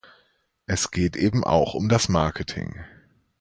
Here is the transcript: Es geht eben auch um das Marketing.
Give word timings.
Es 0.65 0.89
geht 0.89 1.15
eben 1.15 1.43
auch 1.43 1.75
um 1.75 1.87
das 1.87 2.09
Marketing. 2.09 2.83